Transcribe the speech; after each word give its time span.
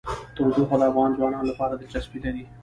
تودوخه 0.35 0.75
د 0.79 0.83
افغان 0.91 1.09
ځوانانو 1.17 1.49
لپاره 1.51 1.73
دلچسپي 1.75 2.19
لري. 2.25 2.43